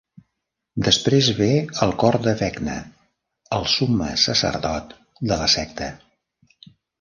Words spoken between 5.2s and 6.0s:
de la secta.